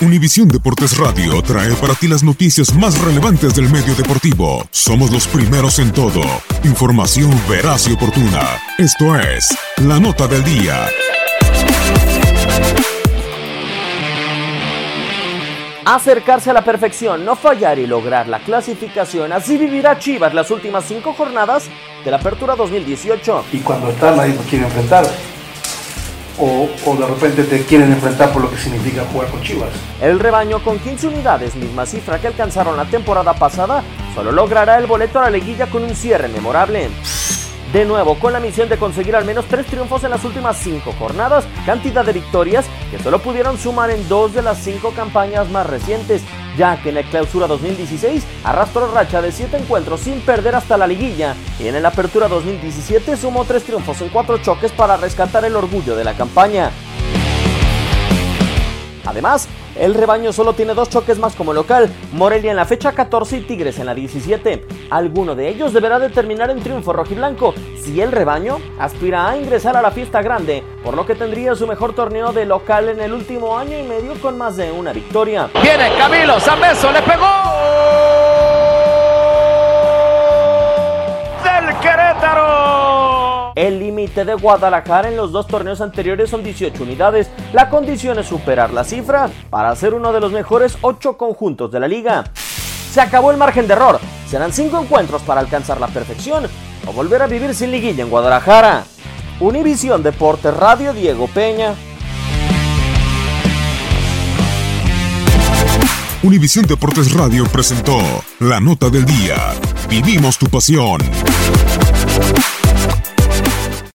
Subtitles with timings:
[0.00, 4.64] Univisión Deportes Radio trae para ti las noticias más relevantes del medio deportivo.
[4.70, 6.22] Somos los primeros en todo.
[6.62, 8.42] Información veraz y oportuna.
[8.78, 9.48] Esto es
[9.78, 10.86] La Nota del Día.
[15.84, 19.32] Acercarse a la perfección, no fallar y lograr la clasificación.
[19.32, 21.68] Así vivirá Chivas las últimas cinco jornadas
[22.04, 23.46] de la Apertura 2018.
[23.52, 25.08] Y cuando está nadie lo quiere enfrentar
[26.40, 29.70] o, de repente te quieren enfrentar por lo que significa jugar con Chivas.
[30.00, 33.82] El rebaño con 15 unidades, misma cifra que alcanzaron la temporada pasada,
[34.14, 36.88] solo logrará el boleto a la liguilla con un cierre memorable.
[37.72, 40.94] De nuevo, con la misión de conseguir al menos tres triunfos en las últimas cinco
[40.98, 45.66] jornadas, cantidad de victorias que solo pudieron sumar en dos de las cinco campañas más
[45.66, 46.22] recientes,
[46.56, 50.86] ya que en la clausura 2016 arrastró racha de siete encuentros sin perder hasta la
[50.86, 55.54] liguilla, y en la apertura 2017 sumó tres triunfos en cuatro choques para rescatar el
[55.54, 56.70] orgullo de la campaña.
[59.08, 63.38] Además, el rebaño solo tiene dos choques más como local, Morelia en la fecha 14
[63.38, 64.66] y Tigres en la 17.
[64.90, 69.82] Alguno de ellos deberá determinar en triunfo rojiblanco si el rebaño aspira a ingresar a
[69.82, 73.56] la fiesta grande, por lo que tendría su mejor torneo de local en el último
[73.56, 75.48] año y medio con más de una victoria.
[75.62, 77.26] Viene Camilo Zambeso, le pegó.
[81.44, 82.77] Del Querétaro.
[83.58, 87.28] El límite de Guadalajara en los dos torneos anteriores son 18 unidades.
[87.52, 91.80] La condición es superar la cifra para ser uno de los mejores 8 conjuntos de
[91.80, 92.22] la liga.
[92.92, 93.98] Se acabó el margen de error.
[94.28, 96.46] Serán 5 encuentros para alcanzar la perfección
[96.86, 98.84] o volver a vivir sin liguilla en Guadalajara.
[99.40, 101.74] Univisión Deportes Radio Diego Peña.
[106.22, 107.98] Univisión Deportes Radio presentó
[108.38, 109.34] la nota del día.
[109.88, 111.00] Vivimos tu pasión.